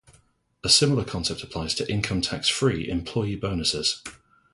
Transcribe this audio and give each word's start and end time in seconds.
A 0.63 0.69
similar 0.69 1.05
concept 1.05 1.43
applies 1.43 1.75
to 1.75 1.87
income 1.87 2.21
tax 2.21 2.49
free 2.49 2.89
employee 2.89 3.35
bonuses. 3.35 4.01